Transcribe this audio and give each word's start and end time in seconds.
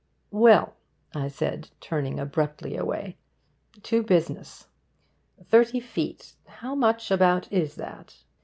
'Well,' 0.31 0.73
I 1.13 1.27
said, 1.27 1.69
turning 1.79 2.19
abruptly 2.19 2.75
away, 2.75 3.17
'to 3.83 4.01
business! 4.01 4.65
Thirty 5.43 5.79
feet 5.79 6.33
how 6.47 6.73
much, 6.73 7.11
about, 7.11 7.47
is 7.53 7.75
that? 7.75 8.17